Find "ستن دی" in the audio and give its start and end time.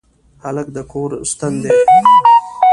1.31-1.71